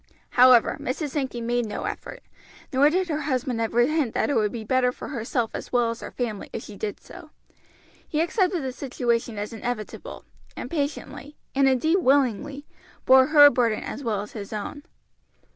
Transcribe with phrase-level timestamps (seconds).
[0.31, 1.09] However, Mrs.
[1.11, 2.23] Sankey made no effort,
[2.73, 5.91] nor did her husband ever hint that it would be better for herself as well
[5.91, 7.29] as her family if she did so.
[8.07, 10.25] He accepted the situation as inevitable,
[10.57, 12.65] and patiently, and indeed willingly,
[13.05, 14.81] bore her burden as well as his own.